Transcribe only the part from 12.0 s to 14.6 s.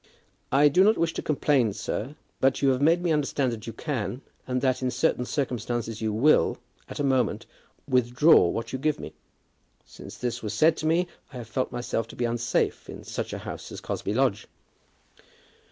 to be unsafe in such a house as Cosby Lodge."